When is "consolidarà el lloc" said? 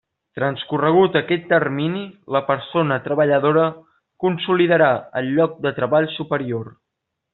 4.25-5.61